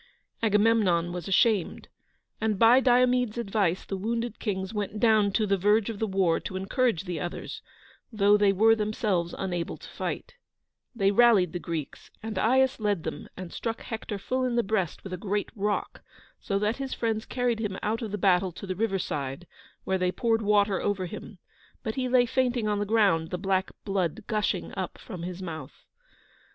[0.41, 1.87] Agamemnon was ashamed,
[2.41, 6.39] and, by Diomede's advice, the wounded kings went down to the verge of the war
[6.39, 7.61] to encourage the others,
[8.11, 10.33] though they were themselves unable to fight.
[10.95, 15.03] They rallied the Greeks, and Aias led them and struck Hector full in the breast
[15.03, 16.01] with a great rock,
[16.39, 19.45] so that his friends carried him out of the battle to the river side,
[19.83, 21.37] where they poured water over him,
[21.83, 25.85] but he lay fainting on the ground, the black blood gushing up from his mouth.